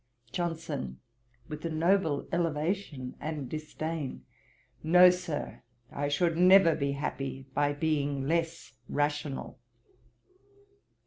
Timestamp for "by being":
7.53-8.23